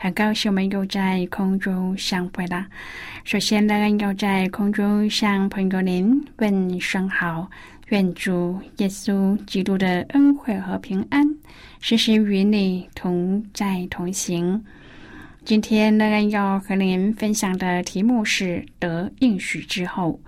[0.00, 2.64] 很高兴我们又在空中相会了。
[3.24, 7.50] 首先呢，要在空中向朋友您问声好，
[7.88, 11.26] 愿主耶稣基督的恩惠和平安
[11.80, 14.64] 时时与你同在同行。
[15.44, 20.20] 今天呢，要和您分享的题目是得应许之后。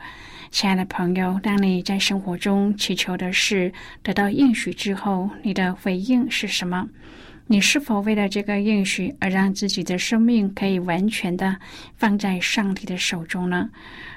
[0.50, 3.72] 亲爱的朋友，当你在生活中祈求的是
[4.02, 6.88] 得到应许之后，你的回应是什么？
[7.52, 11.56] 你是否为了这个应许而让自己的生命可以完全的
[11.96, 13.68] 放在上帝的手中呢？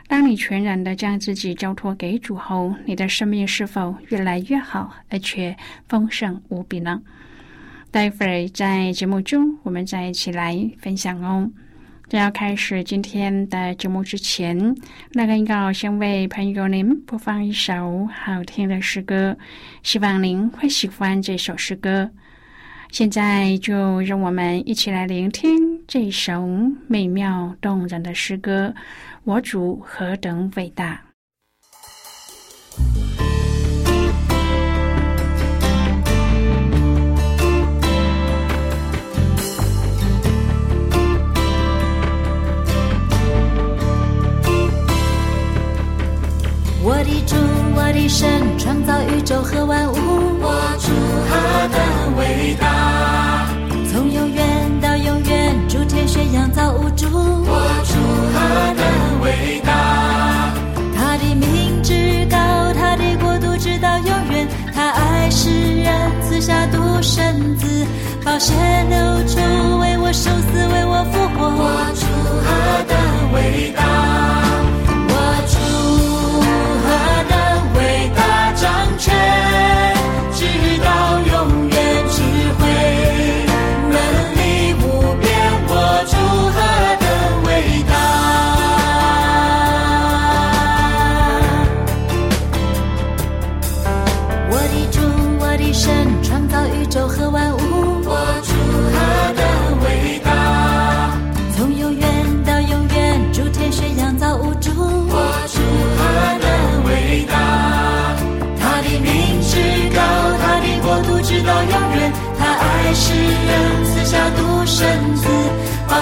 [0.07, 5.57] 当你全然的将自己交托给主后，你的生命是否越来越好，而且
[5.89, 7.01] 丰盛无比呢？
[7.89, 11.49] 待会儿在节目中，我们再一起来分享哦。
[12.07, 14.75] 在要开始今天的节目之前，
[15.13, 19.35] 那个要先为朋友您播放一首好听的诗歌，
[19.81, 22.11] 希望您会喜欢这首诗歌。
[22.93, 26.47] 现在就让我们一起来聆听这首
[26.85, 28.71] 美妙动人的诗歌。
[29.23, 31.01] 我主何等伟大！
[46.83, 47.35] 我的主，
[47.75, 49.95] 我的神，创造宇宙和万物。
[49.95, 50.91] 我主
[51.27, 51.72] 何等
[52.33, 53.47] 伟大！
[53.91, 57.05] 从永远到永远，诸天宣扬造物主。
[57.11, 57.51] 我
[57.85, 57.93] 主
[58.33, 58.39] 何
[58.73, 60.51] 等伟大！
[60.95, 62.37] 他的名至高，
[62.73, 64.47] 他的国度直到永远。
[64.73, 65.49] 他爱世
[65.81, 65.93] 人，
[66.23, 67.85] 赐下独生子，
[68.25, 68.53] 宝血
[68.89, 69.97] 流出，为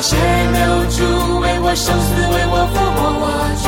[0.01, 3.25] 血流出，为我受死，为我复活，我
[3.61, 3.65] 主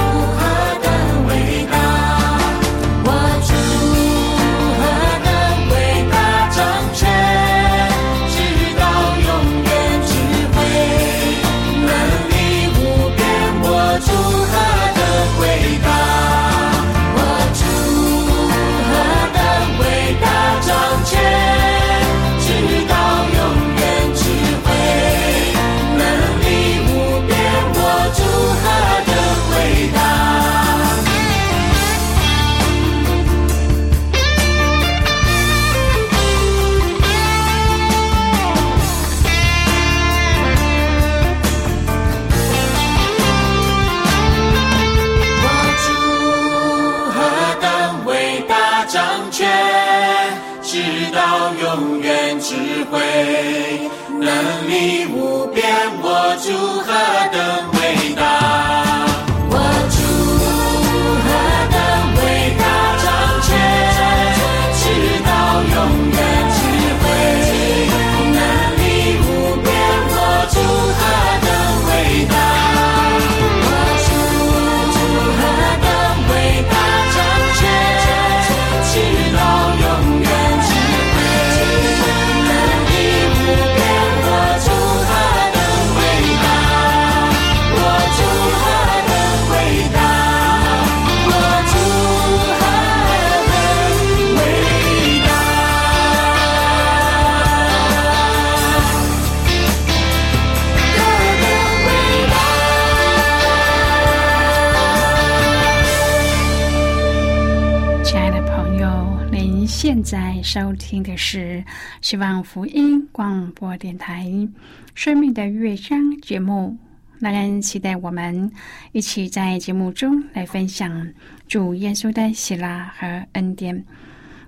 [110.43, 111.63] 收听的是
[112.01, 114.25] 希望福音广播电台
[114.93, 116.77] 《生命的乐章》节目。
[117.17, 118.51] 那人期待我们
[118.91, 121.07] 一起在节目中来分享
[121.47, 123.81] 主耶稣的喜乐和恩典。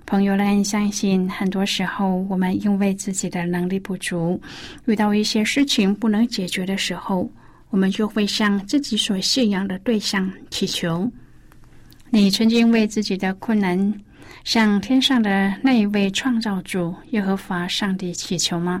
[0.04, 4.38] 朋友们，相信很多时候我们因为自己的能力不足，
[4.84, 7.28] 遇到一些事情不能解决的时候，
[7.70, 11.10] 我们就会向自己所信仰的对象祈求。
[12.10, 13.92] 你曾经为自己的困难？
[14.46, 18.80] 向天上的那一位创造主耶和华上帝祈求吗？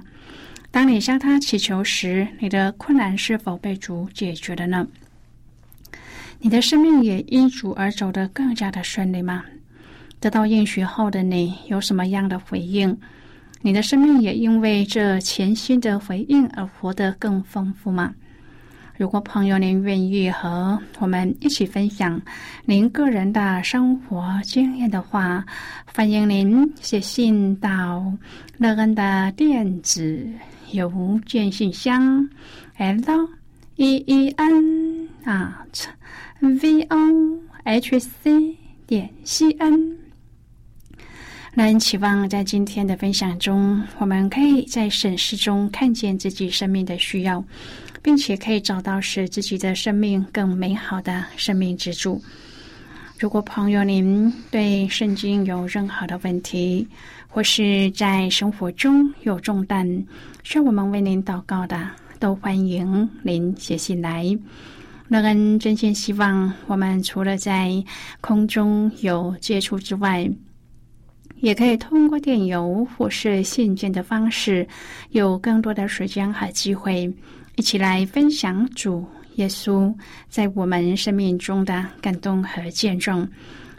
[0.70, 4.86] 当你向他祈求时，你的困难是否被主解决了呢？
[6.38, 9.44] 你的生命也因主而走得更加的顺利吗？
[10.20, 12.96] 得到应许后的你有什么样的回应？
[13.60, 18.14] 你的生命也因为这全新的回应而活得更丰富吗？
[18.98, 22.20] 如果朋友您愿意和我们一起分享
[22.64, 25.44] 您个人的生活经验的话，
[25.94, 28.10] 欢迎您写信到
[28.56, 30.26] 乐恩的电子
[30.72, 32.26] 邮件信箱
[32.78, 33.28] ，l
[33.76, 35.66] e e n 啊
[36.40, 38.56] v o h c
[38.86, 39.96] 点 c n。
[41.58, 47.42] 那期望在今天的分享中，我们可以在审视中看见自己生命的需要。
[48.06, 52.22] 并且可以找到使自己的生命更美好的生命之柱。
[53.18, 56.86] 如果朋友您对圣经有任何的问题，
[57.26, 59.84] 或是在生活中有重担
[60.44, 61.84] 需要我们为您祷告的，
[62.20, 64.24] 都欢迎您写信来。
[65.08, 67.72] 乐恩真心希望我们除了在
[68.20, 70.30] 空中有接触之外，
[71.40, 74.66] 也可以通过电邮或是信件的方式，
[75.10, 77.12] 有更多的时间和机会。
[77.56, 79.04] 一起来分享主
[79.36, 79.94] 耶稣
[80.28, 83.28] 在我们生命中的感动和见证，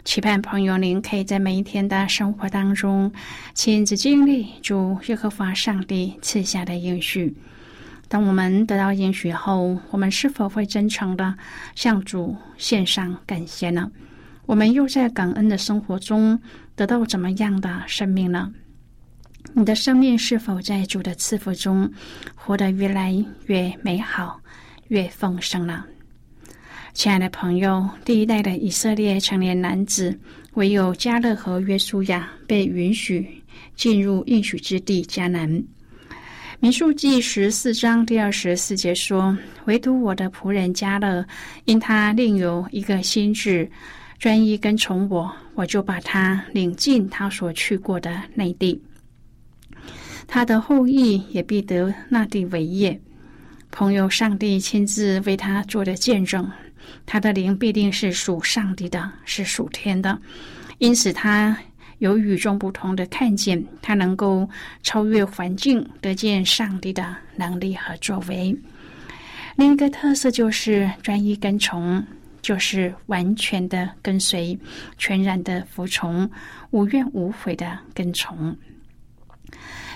[0.04, 3.10] 期盼朋友您可以在每一天的生活当中
[3.54, 7.32] 亲自经历主耶和华上帝赐下的应许。
[8.08, 11.34] 当我们得到应许后，我们是否会真诚的
[11.74, 13.90] 向主献上感谢呢？
[14.46, 16.40] 我们又在感恩的生活中
[16.78, 18.52] 得到怎么样的生命呢？
[19.52, 21.90] 你的生命是否在主的赐福中
[22.36, 23.12] 活得越来
[23.46, 24.40] 越美好、
[24.86, 25.84] 越丰盛了？
[26.94, 30.16] 亲爱的朋友，第一代的以色列成年男子，
[30.52, 33.42] 唯有加勒和约书亚被允许
[33.74, 35.60] 进入应许之地迦南。
[36.60, 39.36] 民数记十四章第二十四节说
[39.66, 41.26] ：“唯独我的仆人加勒，
[41.64, 43.68] 因他另有一个心志，
[44.18, 48.82] 专一跟从我，我就把他领进他所去过的内地。”
[50.26, 53.00] 他的后裔也必得那地为业。
[53.70, 56.50] 朋友，上帝亲自为他做的见证，
[57.06, 60.18] 他的灵必定是属上帝的，是属天的。
[60.78, 61.56] 因此，他
[61.98, 64.48] 有与众不同的看见，他能够
[64.82, 68.56] 超越环境，得见上帝的能力和作为。
[69.56, 72.04] 另一个特色就是专一跟从，
[72.48, 74.58] 就是完全的跟随，
[74.96, 76.26] 全然的服从，
[76.70, 78.56] 无怨无悔的跟从。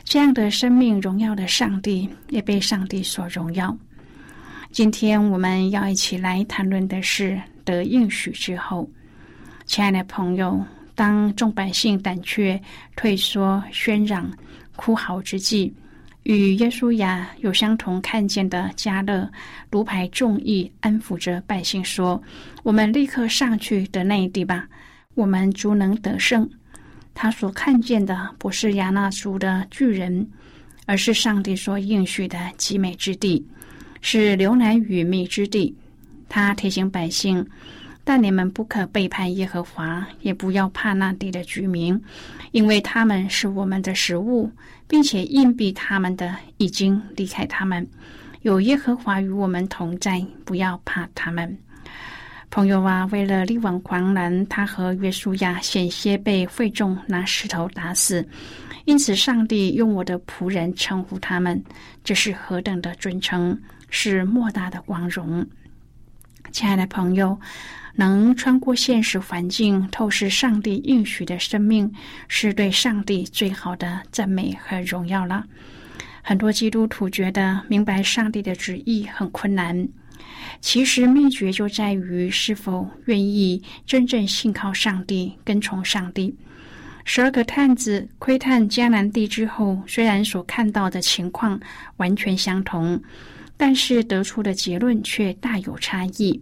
[0.05, 3.75] 这样的生命荣耀的上帝，也被上帝所荣耀。
[4.71, 8.87] 今天我们要一起来谈论的是得应许之后，
[9.65, 10.63] 亲爱的朋友，
[10.95, 12.61] 当众百姓胆怯、
[12.97, 14.31] 退缩、喧嚷、
[14.77, 15.75] 哭嚎之际，
[16.25, 19.29] 与耶稣亚有相同看见的加勒，
[19.71, 22.23] 如排众议，安抚着百姓说
[22.63, 24.69] ：“我们立刻上去的那地吧，
[25.15, 26.49] 我们足能得胜。”
[27.15, 30.27] 他所看见的不是亚纳族的巨人，
[30.87, 33.45] 而是上帝所应许的极美之地，
[34.01, 35.75] 是流奶与蜜之地。
[36.29, 37.45] 他提醒百姓：
[38.05, 42.01] 但你们不可背叛耶和华，也不要怕那地的居民，
[42.51, 44.51] 因为他们是我们的食物，
[44.89, 47.87] 并且硬币他们的已经离开他们。
[48.43, 51.57] 有耶和华与我们同在，不要怕他们。
[52.51, 58.27] 朋友啊，为了力挽狂澜，他和约书亚险些被会众拿石头打死。
[58.85, 61.63] 因此，上帝用我的仆人称呼他们，
[62.03, 63.57] 这是何等的尊称，
[63.91, 65.47] 是莫大的光荣。
[66.51, 67.39] 亲爱的朋友，
[67.95, 71.93] 能穿过现实环境，透视上帝应许的生命，
[72.29, 75.45] 是对上帝最好的赞美和荣耀了。
[76.23, 79.89] 很多基督徒觉得明白上帝的旨意很困难。
[80.61, 86.35] 其实秘诀就在于是否愿意真正信靠上帝、跟从上帝。
[87.05, 91.61] 十二个探子窥探迦南地之后，虽然所看到的情况
[91.97, 93.03] 完全相同，
[93.57, 96.41] 但是得出的结论却大有差异。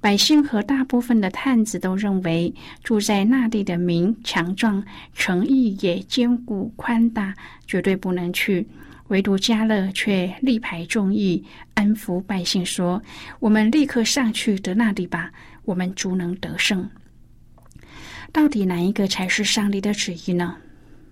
[0.00, 4.84] 百姓和大部分的探子都认为住在那地的民强壮，
[5.14, 7.34] 诚意也坚固宽大，
[7.66, 8.66] 绝对不能去。
[9.08, 11.42] 唯独加勒却力排众议，
[11.74, 13.00] 安抚百姓说
[13.38, 15.30] ：“我们立刻上去得那里吧，
[15.64, 16.88] 我们足能得胜。”
[18.32, 20.56] 到底哪一个才是上帝的旨意呢？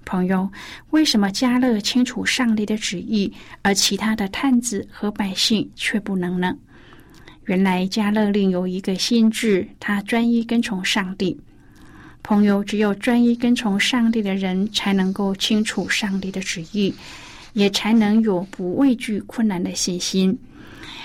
[0.05, 0.51] 朋友，
[0.91, 6.55] 为什么加勒清楚上帝的旨意，而其他的探子和百姓却不能呢？
[7.47, 11.39] 原来加勒另有一个心智，他专一跟从上帝。
[12.23, 16.95] 朋友，只有专一跟从上帝的人，才能够清楚上帝的旨意。
[17.53, 20.37] 也才能有不畏惧困难的信心。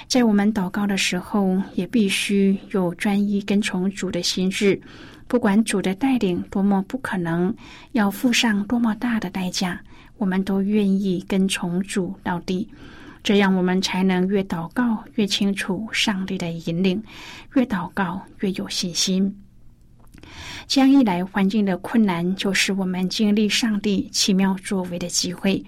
[0.07, 4.81] 在我们祷告的时候，也必须有专一跟从主的心智。
[5.27, 7.53] 不管主的带领多么不可能，
[7.91, 9.79] 要付上多么大的代价，
[10.17, 12.67] 我们都愿意跟从主到底。
[13.23, 17.03] 这样，我们才能越祷告越清楚上帝的引领，
[17.55, 19.35] 越祷告越有信心。
[20.67, 25.63] 这样一来，环境的困难就是我们经历上帝奇妙作为的机会。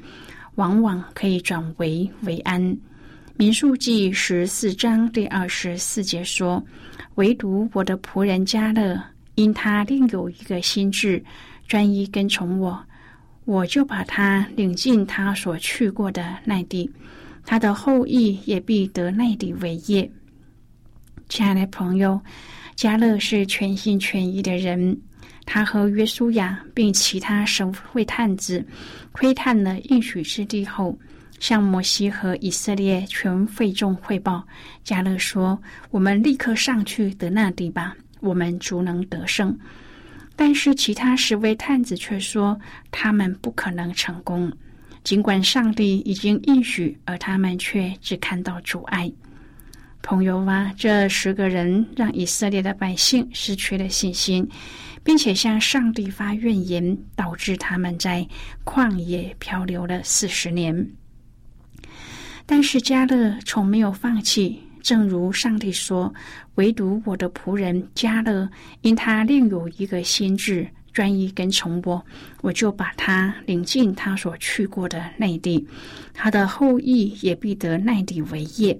[0.56, 2.78] 往往可以转为为安。
[3.38, 6.62] 民数记十四章第二十四节说
[7.16, 9.02] ：“唯独我的仆人加勒，
[9.36, 11.24] 因他另有一个心智，
[11.68, 12.78] 专一跟从我，
[13.46, 16.92] 我就把他领进他所去过的那地，
[17.46, 20.10] 他的后裔也必得那地为业。”
[21.30, 22.20] 亲爱的朋友，
[22.76, 24.98] 加勒是全心全意的人。
[25.46, 28.64] 他和约书亚并其他神会探子
[29.12, 30.98] 窥探了应许之地后，
[31.40, 34.46] 向摩西和以色列全会众汇报。
[34.84, 39.58] 加勒说：“我们立刻上去得那地吧，我们足能得胜。”
[40.36, 42.60] 但是其他十位探子却说
[42.92, 44.52] ：“他们不可能成功，
[45.04, 49.12] 尽管上帝已经应许，而他们却只看到阻碍。”
[50.04, 54.48] 朋友啊，这十个人让以色列的百姓失去了信心。
[55.04, 58.24] 并且向上帝发怨言，导致他们在
[58.64, 60.88] 旷野漂流了四十年。
[62.46, 66.14] 但是加勒从没有放弃，正如上帝说
[66.56, 68.48] ：“唯独我的仆人加勒，
[68.82, 72.04] 因他另有一个心智，专一跟从我，
[72.42, 75.68] 我就把他领进他所去过的内地，
[76.14, 78.78] 他的后裔也必得内地为业。”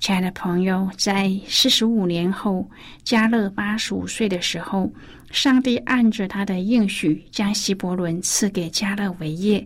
[0.00, 2.68] 亲爱的朋友，在四十五年后，
[3.04, 4.92] 加勒八十五岁的时候，
[5.30, 9.64] 上帝按着他的应许，将希伯伦赐给加勒为业，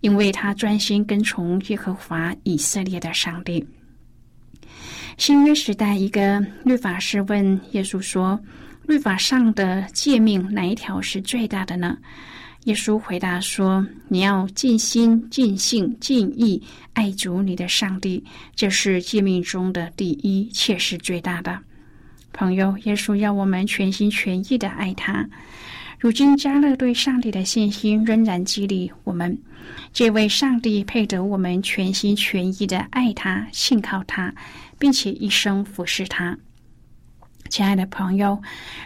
[0.00, 3.64] 因为他专心跟从耶和华以色列的上帝。
[5.16, 8.40] 新约时代，一个律法师问耶稣说
[8.88, 11.96] ：“律法上的诫命哪一条是最大的呢？”
[12.64, 16.60] 耶稣回答说：“你要尽心、尽性、尽意
[16.92, 18.22] 爱主你的上帝，
[18.56, 21.58] 这是诫命中的第一，且是最大的。”
[22.32, 25.26] 朋友，耶稣要我们全心全意的爱他。
[25.98, 29.36] 如今，加勒对上帝的信心仍然激励我们。
[29.92, 34.34] 这位上帝配得我们全心全意的爱他、信靠他，
[34.78, 36.36] 并且一生服侍他。
[37.48, 38.40] 亲爱的朋友，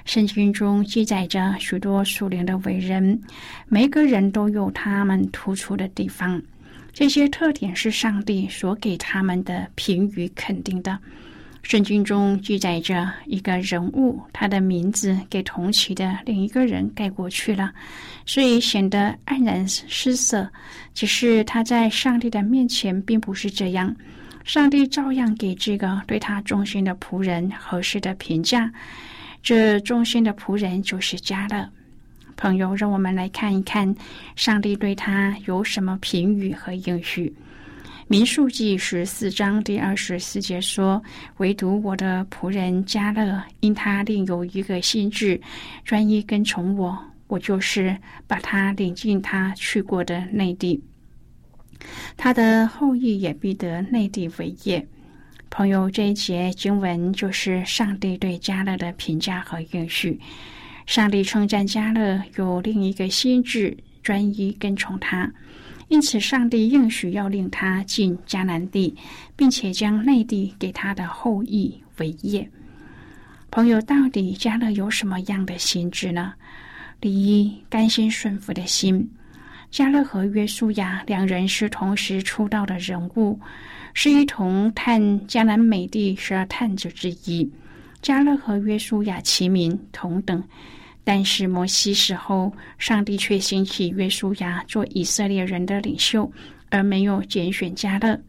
[0.05, 3.21] 圣经中记载着许多属灵的伟人，
[3.69, 6.41] 每个人都有他们突出的地方。
[6.93, 10.99] 这些特点是上帝所给他们的评语肯定的。
[11.63, 17.73] 圣经中记载着一个人物，他的名字给同期的另一个人盖过去了，
[18.27, 20.49] 所以显得黯然失色。
[20.93, 23.95] 只是他在上帝的面前并不是这样。
[24.45, 28.73] 上帝照样给这个对他忠心的仆人合适的评价。
[29.43, 31.69] 这忠心的仆人就是加勒。
[32.37, 33.95] 朋友，让我们来看一看
[34.37, 37.33] 上帝对他有什么评语和应许。
[38.09, 41.03] 民数记十四章第二十四节说
[41.39, 45.41] ：“唯独我的仆人加勒，因他另有一个心智，
[45.85, 47.97] 专一跟从我，我就是
[48.27, 50.83] 把他领进他去过的内地。”
[52.25, 54.87] 他的后裔也必得内地为业。
[55.51, 60.21] 朋友，这一节经文就是上帝对加勒的评价和应许。
[60.87, 65.29] 上帝称赞加勒有另一个心智，专一跟从他，
[65.89, 68.95] 因此上帝应许要令他进迦南地，
[69.35, 72.49] 并且将内地给他的后裔为业。
[73.51, 76.35] 朋友，到底加勒有什么样的心智呢？
[77.01, 79.11] 第一，甘心顺服的心。
[79.73, 83.41] 加勒和约书亚两人是同时出道的人物，
[83.95, 87.51] 是一同探迦南美地十二探子之一。
[88.03, 90.45] 加勒和约书亚齐名同等，
[91.03, 96.31] 但是摩西死后，上帝却兴起约书亚做以色列人的领袖，
[96.69, 98.21] 而没有拣选加勒。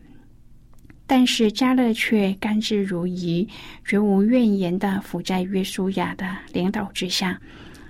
[1.06, 3.46] 但是加勒却甘之如饴，
[3.84, 7.38] 绝无怨言的伏在约书亚的领导之下。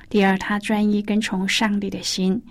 [0.10, 2.42] 第二，他专一跟从上帝的心。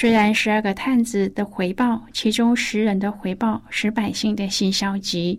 [0.00, 5.36] 虽然十二个探子的回报，其中十人的回报使百姓的心消极，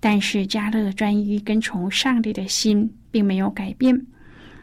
[0.00, 3.96] 但是加勒专一跟从上帝的心并没有改变。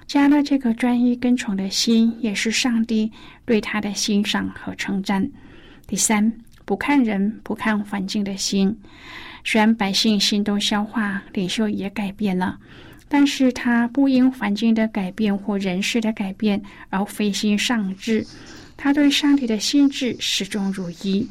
[0.05, 3.09] 加勒这个专一跟从的心，也是上帝
[3.45, 5.25] 对他的欣赏和称赞。
[5.87, 6.29] 第三。
[6.65, 8.77] 不看人、不看环境的心，
[9.45, 12.59] 虽然百姓心都消化，领袖也改变了，
[13.07, 18.25] 但是他不因环境的改变或人事的改变而飞心丧志，
[18.83, 21.27] 他对上帝的心智始终如一。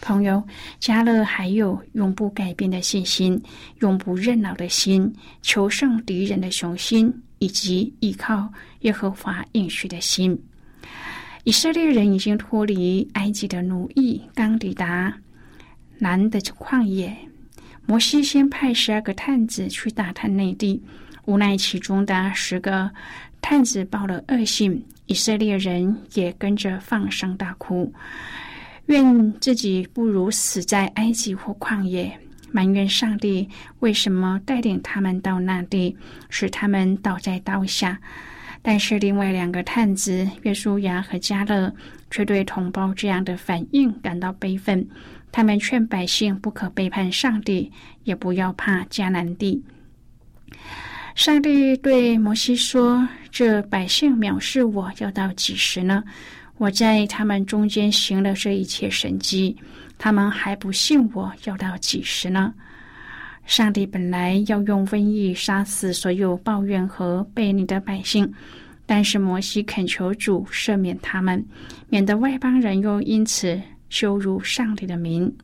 [0.00, 0.42] 朋友，
[0.80, 3.38] 加勒还有永不改变的信心、
[3.80, 8.50] 永不认老的心、求胜敌人的雄心，以及依靠
[8.80, 10.42] 耶和华应许的心。
[11.44, 15.14] 以色列人已经脱离埃及的奴役，刚抵达
[15.98, 17.14] 南的旷野。
[17.84, 20.82] 摩西先派十二个探子去打探内地，
[21.26, 22.90] 无奈其中的十个
[23.40, 27.92] 探子报了恶信，以色列人也跟着放声大哭，
[28.86, 32.18] 愿自己不如死在埃及或旷野，
[32.52, 33.48] 埋怨上帝
[33.80, 35.96] 为什么带领他们到那地，
[36.28, 37.98] 使他们倒在刀下。
[38.60, 41.72] 但是另外两个探子约书亚和加勒
[42.10, 44.86] 却对同胞这样的反应感到悲愤。
[45.30, 47.70] 他们劝百姓不可背叛上帝，
[48.04, 49.62] 也不要怕迦南地。
[51.18, 56.04] 上帝对摩西说：“这百姓藐视我要到几时呢？
[56.58, 59.56] 我在他们中间行了这一切神迹，
[59.98, 62.54] 他们还不信我要到几时呢？”
[63.46, 68.32] 上帝本来要用瘟疫杀死所有抱怨和悖逆的百姓，
[68.86, 71.44] 但是摩西恳求主赦免他们，
[71.88, 75.36] 免得外邦人又因此羞辱上帝的名。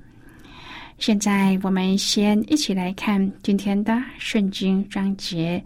[0.99, 5.63] 现在我们先一起来看今天的圣经章节。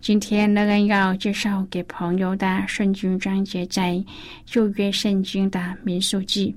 [0.00, 4.02] 今天乐恩要介绍给朋友的圣经章节在
[4.46, 6.54] 旧约圣经的民数记。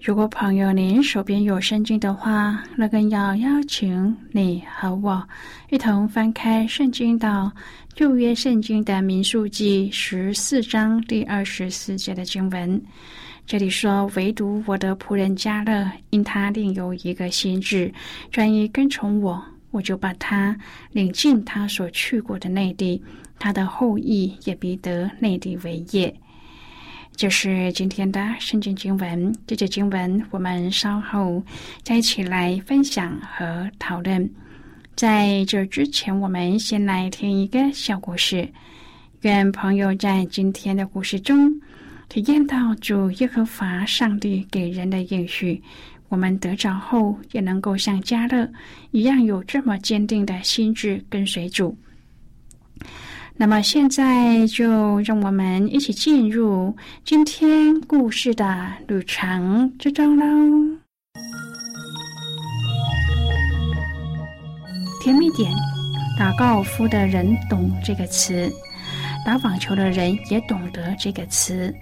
[0.00, 5.28] 如果朋友您手边有圣经的话，那更要邀请你和我
[5.70, 7.52] 一同翻开圣经到
[7.94, 12.80] 旧约圣经的民数记十四章第二十四节的经文。
[13.48, 17.90] 这里说：“唯独我的仆人加勒，因他另有一个心志，
[18.30, 20.54] 专一跟从我，我就把他
[20.92, 23.02] 领进他所去过的内地，
[23.38, 26.14] 他的后裔也必得内地为业。”
[27.16, 31.42] 就是今天的圣经经文，这节经文我们稍后
[31.82, 34.30] 再一起来分享和讨论。
[34.94, 38.46] 在这之前，我们先来听一个小故事。
[39.22, 41.50] 愿朋友在今天的故事中
[42.08, 45.62] 体验到主耶和华上帝给人的应许，
[46.08, 48.50] 我们得着后也能够像加勒
[48.92, 51.76] 一样有这么坚定的心智跟随主。
[53.36, 60.78] 那么现在就让我们一起进入今天故事的旅程之中喽。
[65.02, 65.52] 甜蜜点，
[66.18, 68.50] 打高尔夫的人懂这个词，
[69.24, 71.72] 打网球的人也懂得这个词，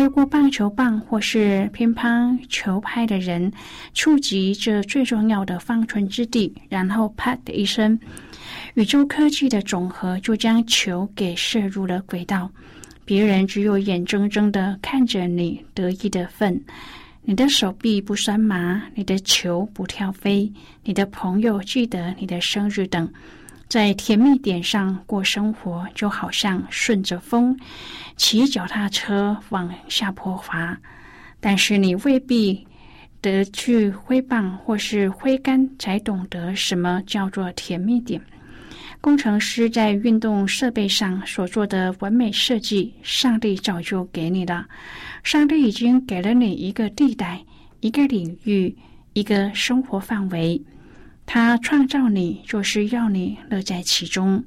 [0.00, 3.52] 挥过棒球棒或是乒乓球拍的人，
[3.92, 8.00] 触及这最重要的方寸之地，然后啪的一声。
[8.76, 12.50] 宇宙科技的总和就将球给射入了轨道，
[13.04, 16.58] 别人只有眼睁睁的看着你得意的份，
[17.20, 20.50] 你的手臂不酸麻，你的球不跳飞，
[20.82, 23.06] 你的朋友记得你的生日等，
[23.70, 27.56] 在甜蜜点上过生活，就好像顺着风
[28.16, 30.76] 骑脚踏车往下坡滑，
[31.38, 32.66] 但是你未必
[33.20, 38.20] 得去挥棒或是挥杆才懂得什么叫做甜蜜点。
[39.00, 44.66] 工程师在运动设备上所做的完美设计，上帝早就给你了。
[45.22, 47.40] 上帝已经给了你一个地带、
[47.78, 48.76] 一个领域、
[49.12, 50.60] 一个生活范围。
[51.32, 54.44] 他创造你，就是要你乐在其中。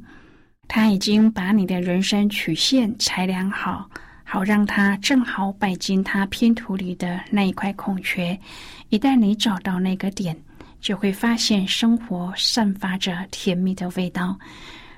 [0.68, 3.90] 他已经把你的人生曲线裁量好，
[4.26, 8.38] 好让它正好摆进他拼图里的那一块空缺。
[8.90, 10.36] 一旦你找到那个点，
[10.82, 14.38] 就会发现生活散发着甜蜜的味道。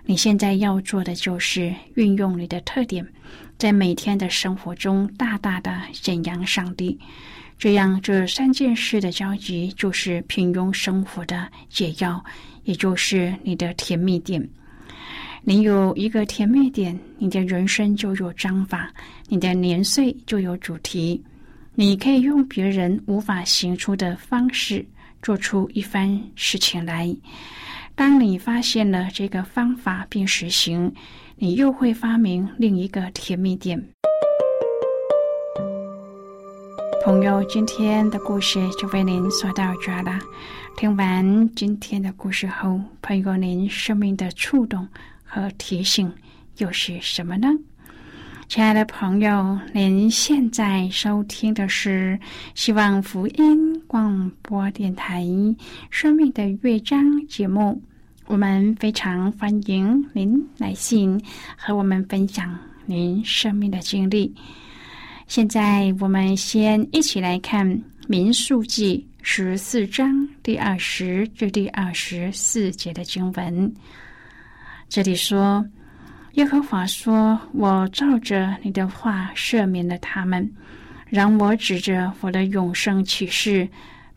[0.05, 3.07] 你现在要做的就是运用你的特点，
[3.59, 6.99] 在每天的生活中大大的显扬上帝。
[7.57, 12.23] 这样，这三件事的交集就是平庸生活的解药，
[12.63, 14.47] 也就是你的甜蜜点。
[15.43, 18.91] 你有一个甜蜜点，你的人生就有章法，
[19.27, 21.23] 你的年岁就有主题。
[21.73, 24.85] 你可以用别人无法行出的方式。
[25.21, 27.11] 做出一番事情来。
[27.95, 30.93] 当你发现了这个方法并实行，
[31.35, 33.83] 你又会发明另一个甜蜜点。
[37.05, 40.19] 朋友，今天的故事就为您说到这儿了。
[40.75, 44.87] 听完今天的故事后，朋友，您生命的触动
[45.23, 46.11] 和提醒
[46.57, 47.47] 又是什么呢？
[48.47, 52.19] 亲爱的朋友，您现在收听的是
[52.55, 55.21] 希望福音广播电台
[55.91, 57.79] 《生命的乐章》节目。
[58.25, 61.23] 我们非常欢迎您来信
[61.55, 64.33] 和我们分享您生命的经历。
[65.27, 67.67] 现在，我们先一起来看
[68.07, 73.73] 《民数记》十四章第二十至第二十四节的经文。
[74.87, 75.65] 这里说
[76.33, 80.49] ：“耶和华说，我照着你的话赦免了他们，
[81.07, 83.67] 让我指着我的永生启示，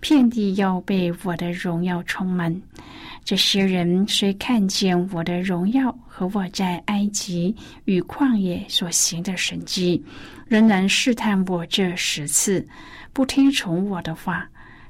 [0.01, 2.55] 遍地要被我的荣耀充满。
[3.25, 10.03] 这些人虽看见我的荣耀和我在埃及与旷野所行的神迹。”
[10.49, 12.67] 仍然试探我这十次，
[13.13, 14.49] 不听从我的话，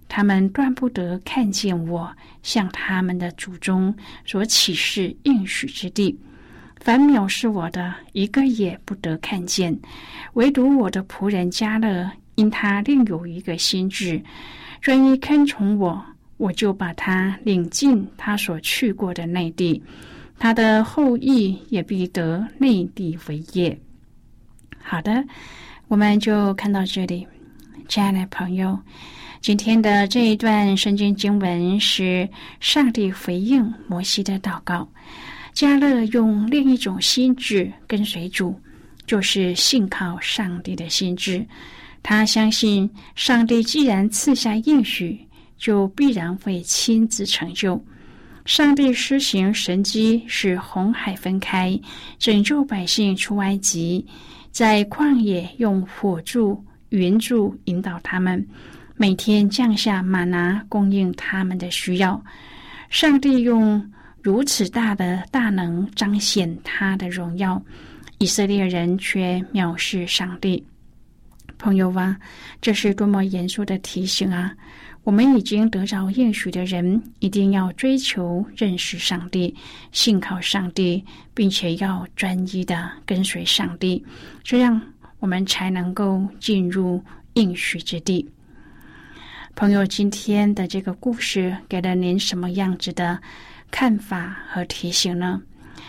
[0.09, 2.09] 他们断不得看见我
[2.45, 3.93] 向他们的祖宗
[4.25, 6.17] 所启示应许之地。
[6.79, 9.77] 凡藐视我的，一个也不得看见。
[10.35, 14.23] 唯独我的仆人加勒，因他另有一个心志，
[14.81, 16.01] 专一看从我，
[16.37, 19.83] 我就把他领进他所去过的内地，
[20.39, 23.77] 他的后裔也必得内地为业。
[24.81, 25.25] 好的，
[25.89, 27.27] 我们就看到这里，
[27.89, 28.79] 亲爱的朋友，
[29.41, 32.29] 今天的这一段圣经经文是
[32.61, 34.89] 上帝回应摩西的祷告。
[35.53, 38.55] 加勒用另一种心智跟随主，
[39.09, 41.45] 就是信靠上帝的心智。
[42.03, 45.19] 他相信上帝既然赐下应许，
[45.57, 47.83] 就必然会亲自成就。
[48.45, 51.79] 上帝施行神迹，使红海分开，
[52.19, 54.07] 拯救百姓出埃及。
[54.51, 58.47] 在旷野用火柱、云柱引导他们，
[58.97, 62.21] 每天降下玛拿供应他们的需要。
[62.89, 67.63] 上帝用如此大的大能彰显他的荣耀，
[68.17, 70.65] 以色列人却藐视上帝。
[71.59, 72.17] 朋友啊，
[72.63, 74.55] 这是多么严肃的提醒啊！
[75.03, 79.55] 我们已经得着应许的人，一定要追求认识上帝、
[79.91, 84.05] 信靠上帝，并且要专一的跟随上帝，
[84.43, 84.81] 这样
[85.19, 87.03] 我们才能够进入
[87.35, 88.29] 应许之地。
[89.57, 93.19] 朋友，今天的这个故事给了您什么样子的
[93.71, 95.43] 看法和提醒呢？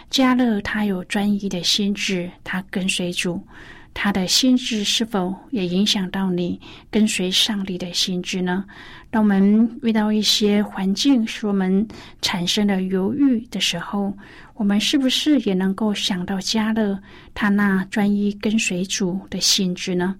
[0.09, 3.45] 加勒他有专一的心智，他跟随主。
[3.93, 8.63] 他的心智是否也影响到你跟随上帝的心智呢？
[9.11, 11.85] 当我们遇到一些环境使我们
[12.21, 14.15] 产生了犹豫的时候，
[14.53, 16.97] 我们是不是也能够想到加勒
[17.33, 20.15] 他那专一跟随主的心智呢？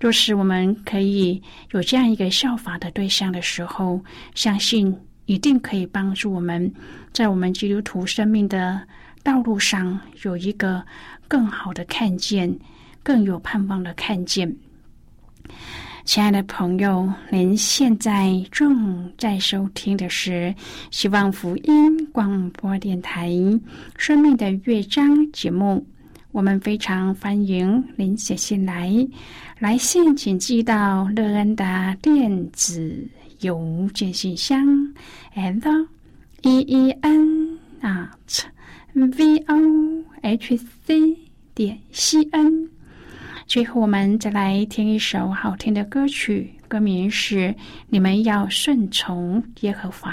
[0.00, 1.40] 若是我们可以
[1.72, 4.02] 有这样一个效法的对象的时候，
[4.34, 6.72] 相信一定可以帮助我们
[7.12, 8.80] 在我们基督徒生命的
[9.22, 10.82] 道路上有一个
[11.28, 12.58] 更好的看见。
[13.02, 14.54] 更有盼望的看见，
[16.04, 20.54] 亲爱的朋友，您现在正在收听的是
[20.90, 23.30] 希望福音广播电台
[23.96, 25.84] 《生命的乐章》节目。
[26.32, 28.92] 我们非常欢迎您写信来，
[29.58, 33.08] 来信请寄到乐恩的电子
[33.40, 34.64] 邮件信箱
[35.34, 35.86] ，and
[36.42, 38.44] e e n at
[38.94, 41.18] v o h c
[41.54, 42.68] 点 c n。
[43.50, 47.48] 最后，我们再来听一首好听的歌曲，歌名是
[47.88, 50.12] 《你们要顺从耶和华》。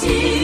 [0.00, 0.39] ti.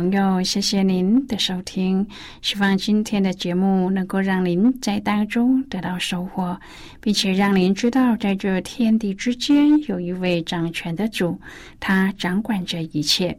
[0.00, 2.06] 朋友，谢谢您的收听，
[2.40, 6.58] 希望今天的节目能够让您在当中得到收获，
[7.02, 11.38] 并且让您知道，在这天地之间有一位掌权的主，
[11.78, 13.38] 他掌管着一切。